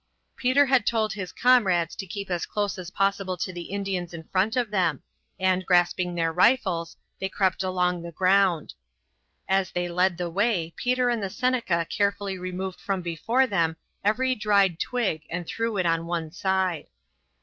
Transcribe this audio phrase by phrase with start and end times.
[0.35, 4.23] Peter had told his comrades to keep as close as possible to the Indians in
[4.23, 5.03] front of them,
[5.39, 8.73] and, grasping their rifles, they crept along the ground.
[9.47, 14.33] As they led the way Peter and the Seneca carefully removed from before them every
[14.33, 16.87] dried twig and threw it on one side.